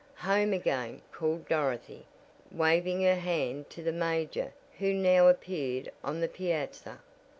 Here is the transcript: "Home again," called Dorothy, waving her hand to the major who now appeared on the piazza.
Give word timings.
"Home 0.25 0.51
again," 0.51 1.03
called 1.11 1.47
Dorothy, 1.47 2.07
waving 2.51 3.03
her 3.03 3.13
hand 3.13 3.69
to 3.69 3.83
the 3.83 3.91
major 3.91 4.51
who 4.79 4.95
now 4.95 5.27
appeared 5.27 5.91
on 6.03 6.21
the 6.21 6.27
piazza. 6.27 7.01